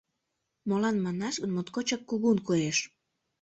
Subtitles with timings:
[0.67, 2.77] Молан манаш гын моткочак кугун коеш.